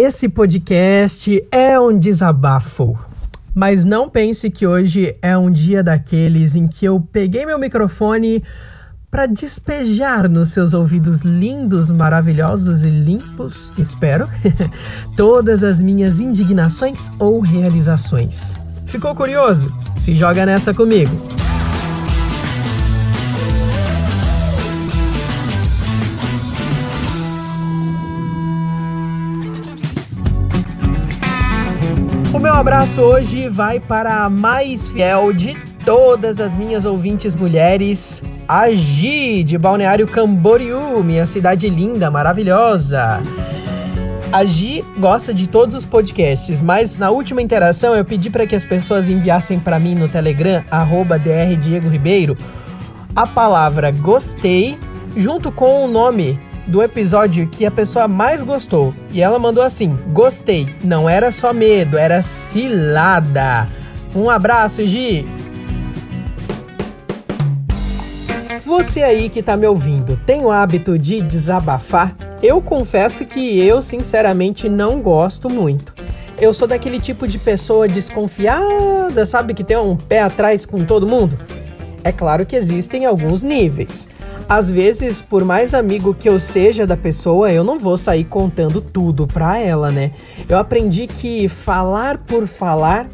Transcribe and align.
Esse 0.00 0.28
podcast 0.28 1.44
é 1.50 1.80
um 1.80 1.98
desabafo. 1.98 2.96
Mas 3.52 3.84
não 3.84 4.08
pense 4.08 4.48
que 4.48 4.64
hoje 4.64 5.16
é 5.20 5.36
um 5.36 5.50
dia 5.50 5.82
daqueles 5.82 6.54
em 6.54 6.68
que 6.68 6.86
eu 6.86 7.00
peguei 7.00 7.44
meu 7.44 7.58
microfone 7.58 8.44
para 9.10 9.26
despejar 9.26 10.28
nos 10.28 10.50
seus 10.50 10.72
ouvidos 10.72 11.22
lindos, 11.22 11.90
maravilhosos 11.90 12.84
e 12.84 12.90
limpos, 12.90 13.72
espero, 13.76 14.26
todas 15.16 15.64
as 15.64 15.82
minhas 15.82 16.20
indignações 16.20 17.10
ou 17.18 17.40
realizações. 17.40 18.54
Ficou 18.86 19.16
curioso? 19.16 19.66
Se 19.98 20.14
joga 20.14 20.46
nessa 20.46 20.72
comigo. 20.72 21.37
Abraço 32.58 33.02
hoje 33.02 33.48
vai 33.48 33.78
para 33.78 34.24
a 34.24 34.28
mais 34.28 34.88
fiel 34.88 35.32
de 35.32 35.56
todas 35.84 36.40
as 36.40 36.56
minhas 36.56 36.84
ouvintes 36.84 37.36
mulheres, 37.36 38.20
a 38.48 38.68
Gi, 38.70 39.44
de 39.44 39.56
Balneário 39.56 40.08
Camboriú, 40.08 41.04
minha 41.04 41.24
cidade 41.24 41.68
linda, 41.68 42.10
maravilhosa. 42.10 43.22
A 44.32 44.44
Gi 44.44 44.84
gosta 44.98 45.32
de 45.32 45.46
todos 45.48 45.76
os 45.76 45.84
podcasts, 45.84 46.60
mas 46.60 46.98
na 46.98 47.10
última 47.10 47.40
interação 47.40 47.94
eu 47.94 48.04
pedi 48.04 48.28
para 48.28 48.44
que 48.44 48.56
as 48.56 48.64
pessoas 48.64 49.08
enviassem 49.08 49.60
para 49.60 49.78
mim 49.78 49.94
no 49.94 50.08
Telegram, 50.08 50.64
arroba 50.68 51.16
Ribeiro, 51.16 52.36
a 53.14 53.24
palavra 53.24 53.92
gostei 53.92 54.76
junto 55.16 55.52
com 55.52 55.84
o 55.84 55.88
nome 55.88 56.36
do 56.68 56.82
episódio 56.82 57.48
que 57.48 57.66
a 57.66 57.70
pessoa 57.70 58.06
mais 58.06 58.42
gostou. 58.42 58.94
E 59.10 59.20
ela 59.20 59.38
mandou 59.38 59.64
assim: 59.64 59.98
Gostei, 60.12 60.72
não 60.84 61.08
era 61.08 61.32
só 61.32 61.52
medo, 61.52 61.98
era 61.98 62.22
cilada. 62.22 63.66
Um 64.14 64.30
abraço, 64.30 64.86
Gi! 64.86 65.26
Você 68.64 69.02
aí 69.02 69.30
que 69.30 69.42
tá 69.42 69.56
me 69.56 69.66
ouvindo, 69.66 70.20
tem 70.26 70.44
o 70.44 70.50
hábito 70.50 70.98
de 70.98 71.22
desabafar? 71.22 72.14
Eu 72.42 72.60
confesso 72.60 73.24
que 73.24 73.58
eu, 73.58 73.80
sinceramente, 73.80 74.68
não 74.68 75.00
gosto 75.00 75.48
muito. 75.48 75.94
Eu 76.38 76.52
sou 76.52 76.68
daquele 76.68 77.00
tipo 77.00 77.26
de 77.26 77.38
pessoa 77.38 77.88
desconfiada, 77.88 79.24
sabe, 79.24 79.54
que 79.54 79.64
tem 79.64 79.76
um 79.76 79.96
pé 79.96 80.20
atrás 80.20 80.64
com 80.66 80.84
todo 80.84 81.06
mundo? 81.06 81.36
É 82.04 82.12
claro 82.12 82.46
que 82.46 82.54
existem 82.54 83.06
alguns 83.06 83.42
níveis. 83.42 84.08
Às 84.48 84.70
vezes, 84.70 85.20
por 85.20 85.44
mais 85.44 85.74
amigo 85.74 86.14
que 86.14 86.26
eu 86.26 86.38
seja 86.38 86.86
da 86.86 86.96
pessoa, 86.96 87.52
eu 87.52 87.62
não 87.62 87.78
vou 87.78 87.98
sair 87.98 88.24
contando 88.24 88.80
tudo 88.80 89.26
pra 89.26 89.58
ela, 89.58 89.90
né? 89.90 90.12
Eu 90.48 90.56
aprendi 90.56 91.06
que 91.06 91.50
falar 91.50 92.16
por 92.16 92.46
falar, 92.46 93.06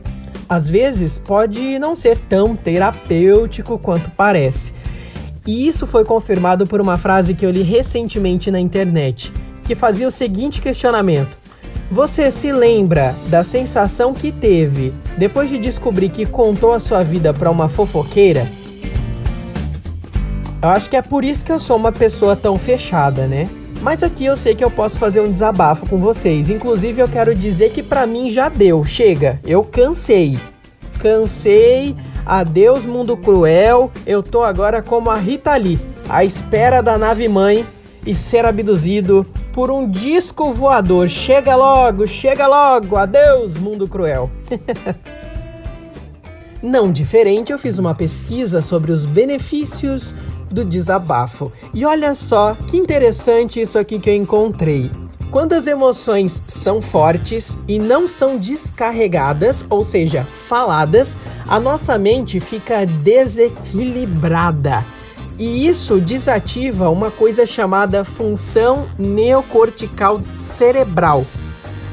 às 0.48 0.68
vezes, 0.68 1.18
pode 1.18 1.76
não 1.80 1.96
ser 1.96 2.18
tão 2.18 2.54
terapêutico 2.54 3.76
quanto 3.78 4.12
parece. 4.12 4.72
E 5.44 5.66
isso 5.66 5.88
foi 5.88 6.04
confirmado 6.04 6.68
por 6.68 6.80
uma 6.80 6.96
frase 6.96 7.34
que 7.34 7.44
eu 7.44 7.50
li 7.50 7.62
recentemente 7.62 8.48
na 8.48 8.60
internet, 8.60 9.32
que 9.66 9.74
fazia 9.74 10.06
o 10.06 10.12
seguinte 10.12 10.62
questionamento: 10.62 11.36
Você 11.90 12.30
se 12.30 12.52
lembra 12.52 13.12
da 13.26 13.42
sensação 13.42 14.14
que 14.14 14.30
teve 14.30 14.94
depois 15.18 15.50
de 15.50 15.58
descobrir 15.58 16.10
que 16.10 16.26
contou 16.26 16.72
a 16.72 16.78
sua 16.78 17.02
vida 17.02 17.34
para 17.34 17.50
uma 17.50 17.68
fofoqueira? 17.68 18.46
Eu 20.64 20.70
acho 20.70 20.88
que 20.88 20.96
é 20.96 21.02
por 21.02 21.26
isso 21.26 21.44
que 21.44 21.52
eu 21.52 21.58
sou 21.58 21.76
uma 21.76 21.92
pessoa 21.92 22.34
tão 22.34 22.58
fechada, 22.58 23.26
né? 23.26 23.50
Mas 23.82 24.02
aqui 24.02 24.24
eu 24.24 24.34
sei 24.34 24.54
que 24.54 24.64
eu 24.64 24.70
posso 24.70 24.98
fazer 24.98 25.20
um 25.20 25.30
desabafo 25.30 25.86
com 25.86 25.98
vocês. 25.98 26.48
Inclusive 26.48 27.02
eu 27.02 27.06
quero 27.06 27.34
dizer 27.34 27.70
que 27.70 27.82
para 27.82 28.06
mim 28.06 28.30
já 28.30 28.48
deu, 28.48 28.82
chega. 28.82 29.38
Eu 29.44 29.62
cansei. 29.62 30.38
Cansei 31.00 31.94
Adeus, 32.24 32.86
mundo 32.86 33.14
cruel. 33.14 33.92
Eu 34.06 34.22
tô 34.22 34.42
agora 34.42 34.80
como 34.80 35.10
a 35.10 35.16
Rita 35.16 35.54
Lee, 35.54 35.78
à 36.08 36.24
espera 36.24 36.80
da 36.80 36.96
nave 36.96 37.28
mãe 37.28 37.66
e 38.06 38.14
ser 38.14 38.46
abduzido 38.46 39.26
por 39.52 39.70
um 39.70 39.86
disco 39.86 40.50
voador. 40.50 41.10
Chega 41.10 41.54
logo, 41.54 42.06
chega 42.06 42.46
logo. 42.46 42.96
Adeus, 42.96 43.58
mundo 43.58 43.86
cruel. 43.86 44.30
Não 46.64 46.90
diferente, 46.90 47.52
eu 47.52 47.58
fiz 47.58 47.78
uma 47.78 47.94
pesquisa 47.94 48.62
sobre 48.62 48.90
os 48.90 49.04
benefícios 49.04 50.14
do 50.50 50.64
desabafo. 50.64 51.52
E 51.72 51.84
olha 51.84 52.14
só 52.14 52.54
que 52.68 52.76
interessante 52.76 53.60
isso 53.60 53.78
aqui 53.78 53.98
que 53.98 54.10
eu 54.10 54.14
encontrei. 54.14 54.90
Quando 55.30 55.52
as 55.52 55.66
emoções 55.66 56.40
são 56.46 56.80
fortes 56.80 57.58
e 57.66 57.76
não 57.78 58.06
são 58.06 58.36
descarregadas, 58.36 59.64
ou 59.68 59.82
seja, 59.82 60.22
faladas, 60.22 61.18
a 61.48 61.58
nossa 61.58 61.98
mente 61.98 62.38
fica 62.38 62.86
desequilibrada. 62.86 64.84
E 65.36 65.66
isso 65.66 66.00
desativa 66.00 66.88
uma 66.88 67.10
coisa 67.10 67.44
chamada 67.44 68.04
função 68.04 68.86
neocortical 68.96 70.20
cerebral. 70.38 71.26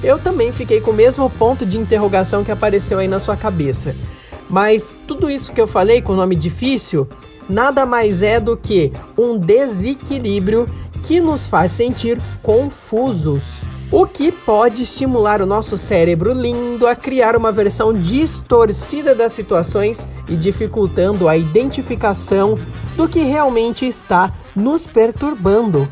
Eu 0.04 0.20
também 0.20 0.52
fiquei 0.52 0.80
com 0.80 0.92
o 0.92 0.96
mesmo 0.96 1.28
ponto 1.28 1.66
de 1.66 1.80
interrogação 1.80 2.44
que 2.44 2.52
apareceu 2.52 3.00
aí 3.00 3.08
na 3.08 3.18
sua 3.18 3.36
cabeça. 3.36 3.96
Mas 4.50 4.96
tudo 5.08 5.30
isso 5.30 5.52
que 5.52 5.62
eu 5.62 5.66
falei 5.66 6.02
com 6.02 6.14
nome 6.14 6.36
difícil 6.36 7.08
nada 7.50 7.86
mais 7.86 8.22
é 8.22 8.40
do 8.40 8.56
que 8.56 8.92
um 9.18 9.38
desequilíbrio 9.38 10.68
que 11.04 11.20
nos 11.20 11.48
faz 11.48 11.72
sentir 11.72 12.20
confusos. 12.42 13.64
O 13.92 14.06
que 14.06 14.32
pode 14.32 14.84
estimular 14.84 15.42
o 15.42 15.46
nosso 15.46 15.78
cérebro 15.78 16.32
lindo 16.32 16.88
a 16.88 16.96
criar 16.96 17.36
uma 17.36 17.52
versão 17.52 17.94
distorcida 17.94 19.14
das 19.14 19.34
situações 19.34 20.08
e 20.30 20.36
dificultando 20.36 21.28
a 21.28 21.36
identificação 21.36 22.58
do 22.96 23.10
que 23.10 23.20
realmente 23.20 23.86
está 23.86 24.32
nos 24.56 24.88
perturbando. 24.88 25.88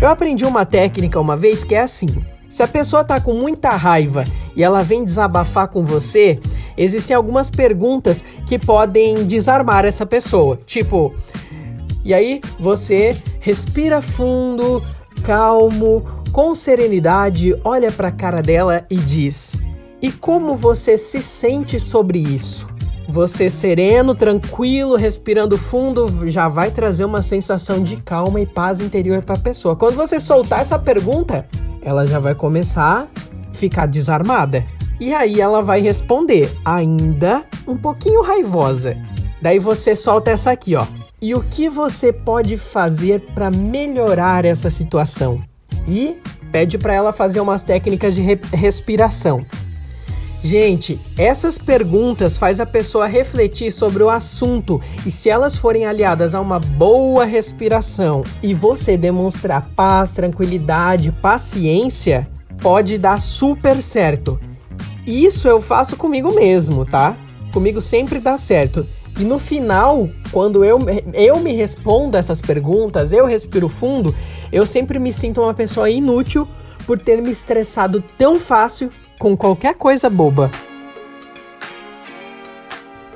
Eu 0.00 0.08
aprendi 0.08 0.44
uma 0.44 0.64
técnica 0.64 1.18
uma 1.18 1.36
vez 1.36 1.64
que 1.64 1.74
é 1.74 1.80
assim: 1.80 2.08
se 2.54 2.62
a 2.62 2.68
pessoa 2.68 3.02
está 3.02 3.20
com 3.20 3.34
muita 3.34 3.70
raiva 3.70 4.24
e 4.54 4.62
ela 4.62 4.80
vem 4.80 5.04
desabafar 5.04 5.66
com 5.66 5.84
você, 5.84 6.38
existem 6.76 7.16
algumas 7.16 7.50
perguntas 7.50 8.22
que 8.46 8.60
podem 8.60 9.26
desarmar 9.26 9.84
essa 9.84 10.06
pessoa. 10.06 10.56
Tipo, 10.64 11.12
e 12.04 12.14
aí 12.14 12.40
você 12.60 13.20
respira 13.40 14.00
fundo, 14.00 14.80
calmo, 15.24 16.04
com 16.30 16.54
serenidade, 16.54 17.58
olha 17.64 17.90
para 17.90 18.06
a 18.06 18.12
cara 18.12 18.40
dela 18.40 18.86
e 18.88 18.98
diz: 18.98 19.56
"E 20.00 20.12
como 20.12 20.54
você 20.54 20.96
se 20.96 21.20
sente 21.20 21.80
sobre 21.80 22.20
isso?" 22.20 22.68
Você 23.08 23.50
sereno, 23.50 24.14
tranquilo, 24.14 24.94
respirando 24.94 25.58
fundo, 25.58 26.28
já 26.28 26.48
vai 26.48 26.70
trazer 26.70 27.04
uma 27.04 27.20
sensação 27.20 27.82
de 27.82 27.96
calma 27.96 28.40
e 28.40 28.46
paz 28.46 28.80
interior 28.80 29.22
para 29.22 29.34
a 29.34 29.38
pessoa. 29.38 29.74
Quando 29.74 29.96
você 29.96 30.20
soltar 30.20 30.60
essa 30.60 30.78
pergunta, 30.78 31.46
ela 31.84 32.06
já 32.06 32.18
vai 32.18 32.34
começar 32.34 33.02
a 33.02 33.54
ficar 33.54 33.86
desarmada. 33.86 34.64
E 34.98 35.12
aí 35.12 35.40
ela 35.40 35.62
vai 35.62 35.80
responder, 35.80 36.52
ainda 36.64 37.44
um 37.66 37.76
pouquinho 37.76 38.22
raivosa. 38.22 38.96
Daí 39.42 39.58
você 39.58 39.94
solta 39.94 40.30
essa 40.30 40.50
aqui, 40.50 40.74
ó. 40.74 40.86
E 41.20 41.34
o 41.34 41.42
que 41.42 41.68
você 41.68 42.12
pode 42.12 42.56
fazer 42.56 43.20
para 43.34 43.50
melhorar 43.50 44.44
essa 44.44 44.70
situação? 44.70 45.42
E 45.86 46.16
pede 46.50 46.78
para 46.78 46.94
ela 46.94 47.12
fazer 47.12 47.40
umas 47.40 47.62
técnicas 47.62 48.14
de 48.14 48.22
re 48.22 48.38
respiração. 48.52 49.44
Gente, 50.44 51.00
essas 51.16 51.56
perguntas 51.56 52.36
faz 52.36 52.60
a 52.60 52.66
pessoa 52.66 53.06
refletir 53.06 53.72
sobre 53.72 54.02
o 54.02 54.10
assunto 54.10 54.78
e 55.06 55.10
se 55.10 55.30
elas 55.30 55.56
forem 55.56 55.86
aliadas 55.86 56.34
a 56.34 56.40
uma 56.40 56.60
boa 56.60 57.24
respiração 57.24 58.22
e 58.42 58.52
você 58.52 58.94
demonstrar 58.98 59.70
paz, 59.74 60.12
tranquilidade, 60.12 61.10
paciência, 61.12 62.28
pode 62.60 62.98
dar 62.98 63.18
super 63.18 63.80
certo. 63.80 64.38
Isso 65.06 65.48
eu 65.48 65.62
faço 65.62 65.96
comigo 65.96 66.34
mesmo, 66.34 66.84
tá? 66.84 67.16
Comigo 67.50 67.80
sempre 67.80 68.20
dá 68.20 68.36
certo. 68.36 68.86
E 69.18 69.24
no 69.24 69.38
final, 69.38 70.10
quando 70.30 70.62
eu, 70.62 70.78
eu 71.14 71.40
me 71.40 71.54
respondo 71.54 72.18
essas 72.18 72.42
perguntas, 72.42 73.12
eu 73.12 73.24
respiro 73.24 73.66
fundo, 73.66 74.14
eu 74.52 74.66
sempre 74.66 74.98
me 74.98 75.10
sinto 75.10 75.40
uma 75.40 75.54
pessoa 75.54 75.88
inútil 75.88 76.46
por 76.86 76.98
ter 76.98 77.22
me 77.22 77.30
estressado 77.30 78.04
tão 78.18 78.38
fácil 78.38 78.90
com 79.18 79.36
qualquer 79.36 79.74
coisa 79.74 80.10
boba. 80.10 80.50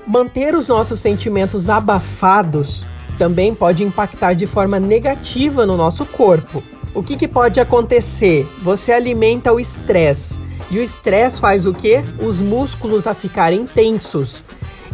Manter 0.06 0.54
os 0.54 0.68
nossos 0.68 1.00
sentimentos 1.00 1.68
abafados 1.68 2.86
também 3.18 3.54
pode 3.54 3.82
impactar 3.82 4.32
de 4.32 4.46
forma 4.46 4.80
negativa 4.80 5.66
no 5.66 5.76
nosso 5.76 6.06
corpo. 6.06 6.62
O 6.94 7.02
que, 7.02 7.16
que 7.16 7.28
pode 7.28 7.60
acontecer? 7.60 8.46
Você 8.62 8.92
alimenta 8.92 9.52
o 9.52 9.60
estresse. 9.60 10.38
E 10.70 10.78
o 10.78 10.82
estresse 10.82 11.40
faz 11.40 11.66
o 11.66 11.74
quê? 11.74 12.02
Os 12.20 12.40
músculos 12.40 13.06
a 13.06 13.14
ficarem 13.14 13.66
tensos. 13.66 14.44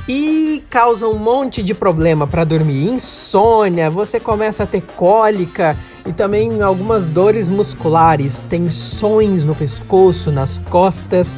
E 0.06 0.62
causa 0.68 1.08
um 1.08 1.18
monte 1.18 1.62
de 1.62 1.72
problema 1.72 2.26
para 2.26 2.44
dormir, 2.44 2.90
insônia, 2.90 3.90
você 3.90 4.20
começa 4.20 4.64
a 4.64 4.66
ter 4.66 4.82
cólica 4.82 5.76
e 6.06 6.12
também 6.12 6.60
algumas 6.60 7.06
dores 7.06 7.48
musculares, 7.48 8.42
tensões 8.42 9.44
no 9.44 9.54
pescoço, 9.54 10.30
nas 10.30 10.58
costas. 10.58 11.36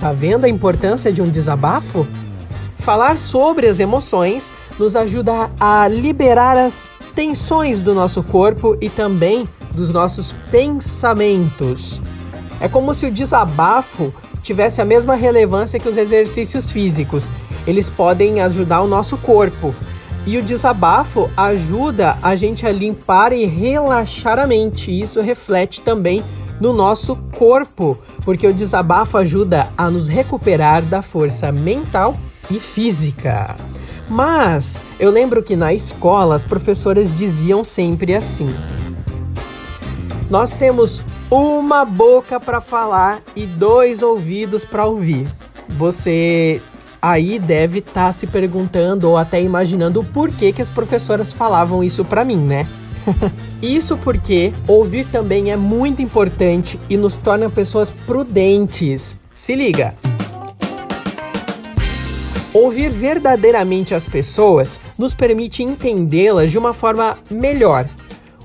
Tá 0.00 0.12
vendo 0.12 0.44
a 0.44 0.48
importância 0.48 1.12
de 1.12 1.22
um 1.22 1.28
desabafo? 1.28 2.06
Falar 2.80 3.16
sobre 3.16 3.68
as 3.68 3.78
emoções 3.80 4.52
nos 4.78 4.96
ajuda 4.96 5.50
a 5.58 5.86
liberar 5.88 6.56
as 6.56 6.88
tensões 7.14 7.80
do 7.80 7.94
nosso 7.94 8.22
corpo 8.22 8.76
e 8.80 8.90
também 8.90 9.48
dos 9.72 9.90
nossos 9.90 10.32
pensamentos. 10.50 12.00
É 12.60 12.68
como 12.68 12.92
se 12.94 13.06
o 13.06 13.10
desabafo 13.10 14.12
tivesse 14.42 14.80
a 14.80 14.84
mesma 14.84 15.14
relevância 15.14 15.78
que 15.78 15.88
os 15.88 15.96
exercícios 15.96 16.70
físicos. 16.70 17.30
Eles 17.66 17.90
podem 17.90 18.40
ajudar 18.40 18.82
o 18.82 18.86
nosso 18.86 19.16
corpo. 19.16 19.74
E 20.26 20.36
o 20.38 20.42
desabafo 20.42 21.30
ajuda 21.36 22.16
a 22.22 22.34
gente 22.34 22.66
a 22.66 22.72
limpar 22.72 23.32
e 23.32 23.44
relaxar 23.44 24.38
a 24.38 24.46
mente. 24.46 24.90
Isso 24.90 25.20
reflete 25.20 25.80
também 25.80 26.22
no 26.60 26.72
nosso 26.72 27.16
corpo, 27.36 27.96
porque 28.24 28.46
o 28.46 28.54
desabafo 28.54 29.18
ajuda 29.18 29.68
a 29.76 29.90
nos 29.90 30.08
recuperar 30.08 30.82
da 30.82 31.02
força 31.02 31.52
mental 31.52 32.16
e 32.50 32.58
física. 32.58 33.54
Mas 34.08 34.84
eu 34.98 35.10
lembro 35.10 35.42
que 35.42 35.56
na 35.56 35.74
escola 35.74 36.34
as 36.34 36.44
professoras 36.44 37.16
diziam 37.16 37.64
sempre 37.64 38.14
assim: 38.14 38.48
Nós 40.30 40.54
temos 40.54 41.02
uma 41.30 41.84
boca 41.84 42.38
para 42.38 42.60
falar 42.60 43.20
e 43.34 43.46
dois 43.46 44.02
ouvidos 44.02 44.64
para 44.64 44.86
ouvir. 44.86 45.28
Você 45.68 46.60
aí 47.00 47.38
deve 47.38 47.78
estar 47.80 47.92
tá 48.06 48.12
se 48.12 48.26
perguntando 48.26 49.08
ou 49.08 49.16
até 49.16 49.40
imaginando 49.42 50.02
por 50.04 50.30
que, 50.30 50.52
que 50.52 50.62
as 50.62 50.68
professoras 50.68 51.32
falavam 51.32 51.82
isso 51.82 52.04
para 52.04 52.24
mim, 52.24 52.36
né? 52.36 52.66
isso 53.62 53.96
porque 53.96 54.52
ouvir 54.66 55.06
também 55.06 55.50
é 55.50 55.56
muito 55.56 56.02
importante 56.02 56.78
e 56.88 56.96
nos 56.96 57.16
torna 57.16 57.48
pessoas 57.48 57.90
prudentes. 57.90 59.16
Se 59.34 59.54
liga! 59.54 59.94
Ouvir 62.52 62.90
verdadeiramente 62.90 63.94
as 63.94 64.06
pessoas 64.06 64.80
nos 64.96 65.14
permite 65.14 65.62
entendê-las 65.62 66.50
de 66.50 66.58
uma 66.58 66.72
forma 66.72 67.18
melhor 67.30 67.86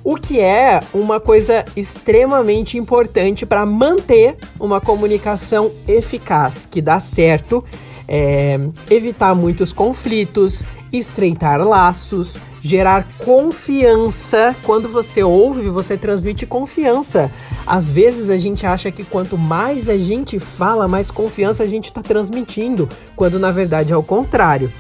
o 0.03 0.15
que 0.15 0.39
é 0.39 0.81
uma 0.93 1.19
coisa 1.19 1.63
extremamente 1.75 2.77
importante 2.77 3.45
para 3.45 3.65
manter 3.65 4.35
uma 4.59 4.81
comunicação 4.81 5.71
eficaz, 5.87 6.65
que 6.65 6.81
dá 6.81 6.99
certo, 6.99 7.63
é, 8.07 8.59
evitar 8.89 9.33
muitos 9.35 9.71
conflitos, 9.71 10.65
estreitar 10.91 11.65
laços, 11.65 12.39
gerar 12.61 13.07
confiança. 13.17 14.55
Quando 14.63 14.89
você 14.89 15.23
ouve, 15.23 15.69
você 15.69 15.97
transmite 15.97 16.45
confiança. 16.45 17.31
Às 17.65 17.89
vezes 17.89 18.29
a 18.29 18.37
gente 18.37 18.65
acha 18.65 18.91
que 18.91 19.03
quanto 19.03 19.37
mais 19.37 19.89
a 19.89 19.97
gente 19.97 20.39
fala, 20.39 20.87
mais 20.87 21.09
confiança 21.09 21.63
a 21.63 21.67
gente 21.67 21.85
está 21.85 22.01
transmitindo, 22.01 22.89
quando 23.15 23.39
na 23.39 23.51
verdade 23.51 23.93
é 23.93 23.97
o 23.97 24.03
contrário. 24.03 24.71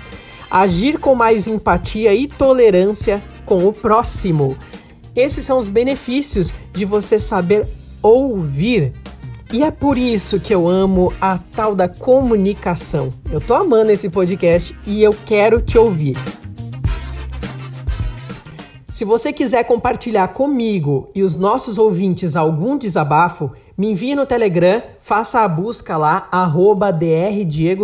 Agir 0.49 0.99
com 0.99 1.15
mais 1.15 1.47
empatia 1.47 2.13
e 2.13 2.27
tolerância 2.27 3.23
com 3.45 3.65
o 3.65 3.71
próximo. 3.71 4.57
Esses 5.15 5.45
são 5.45 5.57
os 5.57 5.67
benefícios 5.67 6.53
de 6.73 6.85
você 6.85 7.17
saber 7.17 7.65
ouvir. 8.01 8.93
E 9.53 9.63
é 9.63 9.69
por 9.69 9.97
isso 9.97 10.39
que 10.39 10.55
eu 10.55 10.65
amo 10.65 11.13
a 11.19 11.37
tal 11.37 11.75
da 11.75 11.89
comunicação. 11.89 13.13
Eu 13.29 13.41
tô 13.41 13.53
amando 13.53 13.91
esse 13.91 14.09
podcast 14.09 14.73
e 14.87 15.03
eu 15.03 15.13
quero 15.25 15.61
te 15.61 15.77
ouvir. 15.77 16.15
Se 18.89 19.03
você 19.03 19.33
quiser 19.33 19.65
compartilhar 19.65 20.29
comigo 20.29 21.09
e 21.13 21.21
os 21.21 21.35
nossos 21.35 21.77
ouvintes 21.77 22.37
algum 22.37 22.77
desabafo, 22.77 23.51
me 23.77 23.91
envie 23.91 24.15
no 24.15 24.25
Telegram, 24.25 24.81
faça 25.01 25.41
a 25.41 25.47
busca 25.49 25.97
lá, 25.97 26.29
arroba 26.31 26.89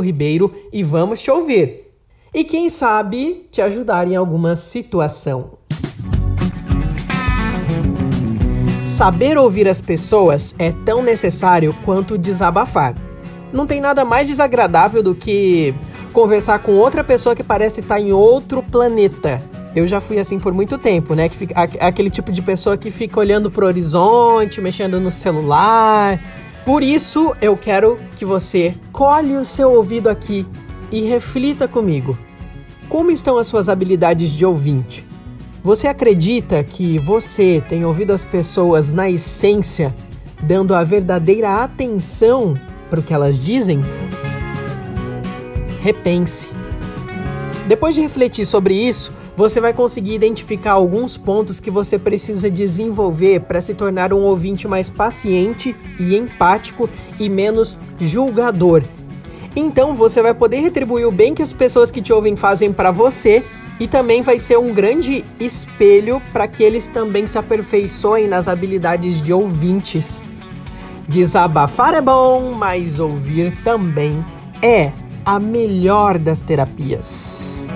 Ribeiro 0.01 0.53
e 0.71 0.83
vamos 0.83 1.21
te 1.21 1.29
ouvir. 1.29 1.91
E 2.33 2.45
quem 2.45 2.69
sabe 2.69 3.45
te 3.51 3.61
ajudar 3.61 4.07
em 4.07 4.15
alguma 4.15 4.55
situação. 4.55 5.57
Saber 8.97 9.37
ouvir 9.37 9.67
as 9.67 9.79
pessoas 9.79 10.55
é 10.57 10.73
tão 10.83 11.03
necessário 11.03 11.71
quanto 11.85 12.17
desabafar. 12.17 12.95
Não 13.53 13.67
tem 13.67 13.79
nada 13.79 14.03
mais 14.03 14.27
desagradável 14.27 15.03
do 15.03 15.13
que 15.13 15.71
conversar 16.11 16.57
com 16.57 16.71
outra 16.71 17.03
pessoa 17.03 17.35
que 17.35 17.43
parece 17.43 17.81
estar 17.81 17.99
em 17.99 18.11
outro 18.11 18.63
planeta. 18.63 19.39
Eu 19.75 19.85
já 19.85 20.01
fui 20.01 20.17
assim 20.17 20.39
por 20.39 20.51
muito 20.51 20.79
tempo, 20.79 21.13
né? 21.13 21.29
Que 21.29 21.37
fica, 21.37 21.53
aquele 21.79 22.09
tipo 22.09 22.31
de 22.31 22.41
pessoa 22.41 22.75
que 22.75 22.89
fica 22.89 23.19
olhando 23.19 23.51
pro 23.51 23.67
horizonte, 23.67 24.59
mexendo 24.59 24.99
no 24.99 25.11
celular. 25.11 26.19
Por 26.65 26.81
isso, 26.81 27.35
eu 27.39 27.55
quero 27.55 27.99
que 28.15 28.25
você 28.25 28.73
colhe 28.91 29.35
o 29.35 29.45
seu 29.45 29.73
ouvido 29.73 30.09
aqui 30.09 30.43
e 30.91 31.01
reflita 31.01 31.67
comigo. 31.67 32.17
Como 32.89 33.11
estão 33.11 33.37
as 33.37 33.45
suas 33.45 33.69
habilidades 33.69 34.31
de 34.31 34.43
ouvinte? 34.43 35.05
Você 35.67 35.85
acredita 35.85 36.63
que 36.63 36.97
você 36.97 37.61
tem 37.67 37.83
ouvido 37.83 38.13
as 38.13 38.23
pessoas 38.23 38.87
na 38.87 39.09
essência, 39.09 39.93
dando 40.41 40.73
a 40.73 40.81
verdadeira 40.81 41.61
atenção 41.61 42.53
para 42.89 43.01
o 43.01 43.03
que 43.03 43.13
elas 43.13 43.37
dizem? 43.37 43.81
Repense. 45.81 46.47
Depois 47.67 47.95
de 47.95 47.99
refletir 47.99 48.45
sobre 48.45 48.75
isso, 48.75 49.11
você 49.35 49.59
vai 49.59 49.73
conseguir 49.73 50.13
identificar 50.13 50.71
alguns 50.71 51.17
pontos 51.17 51.59
que 51.59 51.69
você 51.69 51.99
precisa 51.99 52.49
desenvolver 52.49 53.41
para 53.41 53.59
se 53.59 53.73
tornar 53.73 54.13
um 54.13 54.21
ouvinte 54.21 54.69
mais 54.69 54.89
paciente 54.89 55.75
e 55.99 56.15
empático 56.15 56.89
e 57.19 57.27
menos 57.27 57.77
julgador. 57.99 58.83
Então 59.53 59.93
você 59.93 60.21
vai 60.21 60.33
poder 60.33 60.61
retribuir 60.61 61.05
o 61.05 61.11
bem 61.11 61.35
que 61.35 61.41
as 61.41 61.51
pessoas 61.51 61.91
que 61.91 62.01
te 62.01 62.13
ouvem 62.13 62.37
fazem 62.37 62.71
para 62.71 62.89
você 62.89 63.43
e 63.79 63.87
também 63.87 64.21
vai 64.21 64.39
ser 64.39 64.57
um 64.57 64.73
grande 64.73 65.23
espelho 65.39 66.21
para 66.33 66.47
que 66.47 66.63
eles 66.63 66.87
também 66.87 67.27
se 67.27 67.37
aperfeiçoem 67.37 68.27
nas 68.27 68.47
habilidades 68.47 69.21
de 69.21 69.31
ouvintes. 69.31 70.21
Desabafar 71.07 71.93
é 71.93 72.01
bom, 72.01 72.53
mas 72.53 72.99
ouvir 72.99 73.55
também 73.63 74.25
é 74.61 74.91
a 75.23 75.39
melhor 75.39 76.17
das 76.17 76.41
terapias. 76.41 77.67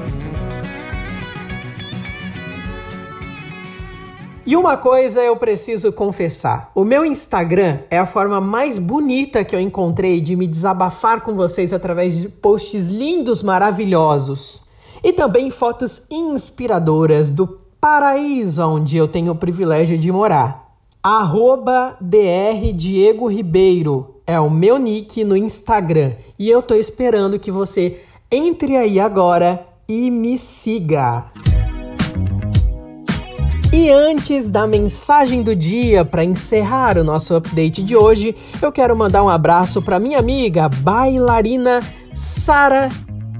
E 4.43 4.55
uma 4.57 4.75
coisa 4.75 5.21
eu 5.21 5.37
preciso 5.37 5.93
confessar: 5.93 6.71
o 6.75 6.83
meu 6.83 7.05
Instagram 7.05 7.77
é 7.89 7.99
a 7.99 8.05
forma 8.05 8.41
mais 8.41 8.77
bonita 8.77 9.45
que 9.45 9.55
eu 9.55 9.59
encontrei 9.61 10.19
de 10.19 10.35
me 10.35 10.47
desabafar 10.47 11.21
com 11.21 11.35
vocês 11.35 11.71
através 11.71 12.17
de 12.17 12.27
posts 12.27 12.87
lindos, 12.87 13.43
maravilhosos 13.43 14.70
e 15.03 15.11
também 15.11 15.49
fotos 15.49 16.07
inspiradoras 16.09 17.31
do 17.31 17.59
paraíso 17.79 18.63
onde 18.63 18.97
eu 18.97 19.07
tenho 19.07 19.31
o 19.31 19.35
privilégio 19.35 19.97
de 19.97 20.11
morar. 20.11 20.69
Arroba 21.03 21.97
DR 21.99 22.71
Diego 22.75 23.27
Ribeiro 23.27 24.21
é 24.27 24.39
o 24.39 24.49
meu 24.49 24.77
nick 24.77 25.23
no 25.23 25.35
Instagram 25.35 26.13
e 26.37 26.49
eu 26.49 26.61
tô 26.61 26.75
esperando 26.75 27.39
que 27.39 27.51
você 27.51 28.01
entre 28.31 28.77
aí 28.77 28.99
agora 28.99 29.65
e 29.87 30.11
me 30.11 30.37
siga. 30.37 31.25
E 33.73 33.89
antes 33.89 34.49
da 34.49 34.67
mensagem 34.67 35.41
do 35.41 35.55
dia 35.55 36.03
para 36.03 36.23
encerrar 36.23 36.97
o 36.97 37.03
nosso 37.03 37.33
update 37.33 37.81
de 37.81 37.95
hoje, 37.95 38.35
eu 38.61 38.71
quero 38.71 38.95
mandar 38.95 39.23
um 39.23 39.29
abraço 39.29 39.81
para 39.81 39.99
minha 39.99 40.19
amiga 40.19 40.69
bailarina 40.69 41.81
Sara 42.13 42.89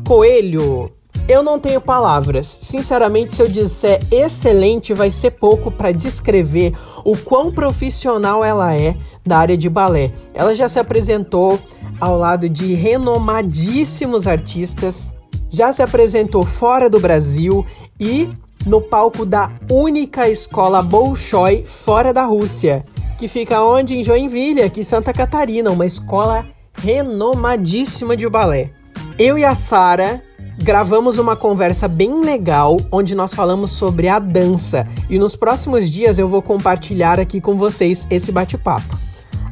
Coelho. 0.08 1.01
Eu 1.32 1.42
não 1.42 1.58
tenho 1.58 1.80
palavras. 1.80 2.58
Sinceramente, 2.60 3.34
se 3.34 3.42
eu 3.42 3.48
disser 3.48 4.02
excelente, 4.12 4.94
vai 4.94 5.10
ser 5.10 5.32
pouco 5.32 5.72
para 5.72 5.94
descrever 5.94 6.74
o 7.06 7.18
quão 7.18 7.54
profissional 7.54 8.44
ela 8.44 8.76
é 8.76 8.98
da 9.26 9.38
área 9.38 9.56
de 9.56 9.70
balé. 9.70 10.12
Ela 10.34 10.54
já 10.54 10.68
se 10.68 10.78
apresentou 10.78 11.58
ao 12.02 12.18
lado 12.18 12.50
de 12.50 12.74
renomadíssimos 12.74 14.28
artistas, 14.28 15.14
já 15.50 15.72
se 15.72 15.82
apresentou 15.82 16.44
fora 16.44 16.90
do 16.90 17.00
Brasil 17.00 17.66
e 17.98 18.30
no 18.66 18.82
palco 18.82 19.26
da 19.26 19.54
única 19.72 20.28
escola 20.28 20.84
Bolshoi 20.84 21.64
fora 21.66 22.14
da 22.14 22.26
Rússia, 22.26 22.84
que 23.18 23.30
fica 23.30 23.64
onde? 23.64 23.96
Em 23.96 24.04
Joinville, 24.04 24.64
aqui 24.64 24.82
em 24.82 24.84
Santa 24.84 25.14
Catarina, 25.14 25.72
uma 25.72 25.86
escola 25.86 26.46
renomadíssima 26.74 28.18
de 28.18 28.28
balé. 28.28 28.72
Eu 29.18 29.38
e 29.38 29.46
a 29.46 29.56
Sara 29.56 30.22
gravamos 30.62 31.18
uma 31.18 31.36
conversa 31.36 31.88
bem 31.88 32.24
legal 32.24 32.78
onde 32.92 33.16
nós 33.16 33.34
falamos 33.34 33.72
sobre 33.72 34.08
a 34.08 34.20
dança 34.20 34.88
e 35.10 35.18
nos 35.18 35.36
próximos 35.36 35.90
dias 35.90 36.20
eu 36.20 36.30
vou 36.30 36.42
compartilhar 36.42 37.20
aqui 37.20 37.42
com 37.42 37.58
vocês 37.58 38.06
esse 38.12 38.32
bate-papo. 38.32 38.98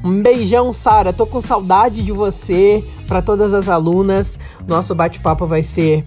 Um 0.03 0.21
beijão, 0.21 0.71
Sara. 0.71 1.11
Tô 1.11 1.25
com 1.25 1.41
saudade 1.41 2.03
de 2.03 2.11
você. 2.11 2.83
Para 3.07 3.21
todas 3.21 3.53
as 3.53 3.67
alunas, 3.67 4.39
nosso 4.65 4.95
bate-papo 4.95 5.45
vai 5.45 5.61
ser 5.61 6.05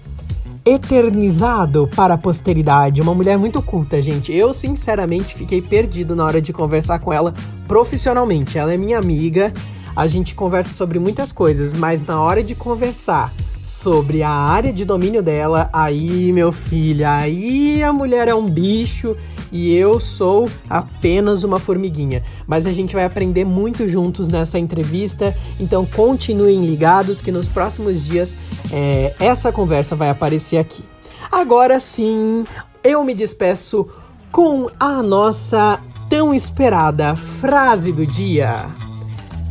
eternizado 0.65 1.87
para 1.95 2.15
a 2.15 2.17
posteridade. 2.17 3.01
Uma 3.01 3.13
mulher 3.13 3.37
muito 3.37 3.61
culta, 3.61 4.01
gente. 4.01 4.33
Eu, 4.33 4.51
sinceramente, 4.51 5.35
fiquei 5.35 5.61
perdido 5.61 6.15
na 6.15 6.25
hora 6.25 6.41
de 6.41 6.51
conversar 6.53 6.99
com 6.99 7.13
ela 7.13 7.33
profissionalmente. 7.67 8.57
Ela 8.57 8.73
é 8.73 8.77
minha 8.77 8.97
amiga, 8.97 9.53
a 9.95 10.07
gente 10.07 10.33
conversa 10.33 10.71
sobre 10.71 10.97
muitas 10.97 11.31
coisas, 11.31 11.73
mas 11.73 12.03
na 12.03 12.19
hora 12.19 12.41
de 12.41 12.55
conversar 12.55 13.31
sobre 13.63 14.21
a 14.21 14.29
área 14.29 14.73
de 14.73 14.83
domínio 14.83 15.23
dela, 15.23 15.69
aí, 15.71 16.33
meu 16.33 16.51
filho, 16.51 17.07
aí 17.07 17.81
a 17.81 17.93
mulher 17.93 18.27
é 18.27 18.35
um 18.35 18.49
bicho 18.49 19.15
e 19.53 19.73
eu 19.73 20.01
sou 20.01 20.49
apenas 20.69 21.45
uma 21.45 21.57
formiguinha. 21.57 22.21
Mas 22.45 22.67
a 22.67 22.73
gente 22.73 22.93
vai 22.93 23.05
aprender 23.05 23.45
muito 23.45 23.87
juntos 23.87 24.27
nessa 24.27 24.59
entrevista, 24.59 25.33
então 25.61 25.85
continuem 25.85 26.59
ligados 26.65 27.21
que 27.21 27.31
nos 27.31 27.47
próximos 27.47 28.03
dias 28.03 28.37
é, 28.69 29.15
essa 29.17 29.49
conversa 29.49 29.95
vai 29.95 30.09
aparecer 30.09 30.57
aqui. 30.57 30.83
Agora 31.31 31.79
sim, 31.79 32.45
eu 32.83 33.01
me 33.01 33.13
despeço 33.13 33.87
com 34.29 34.69
a 34.77 35.01
nossa 35.01 35.79
tão 36.09 36.33
esperada 36.33 37.15
frase 37.15 37.93
do 37.93 38.05
dia. 38.05 38.57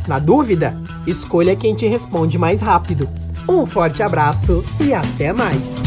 Na 0.07 0.19
dúvida, 0.19 0.79
escolha 1.07 1.55
quem 1.55 1.73
te 1.73 1.87
responde 1.87 2.37
mais 2.37 2.61
rápido. 2.61 3.22
Um 3.53 3.67
forte 3.67 4.01
abraço 4.01 4.65
e 4.79 4.95
até 4.95 5.31
mais! 5.31 5.83